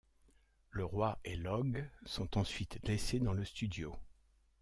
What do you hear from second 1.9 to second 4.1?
sont ensuite laissés dans le studio.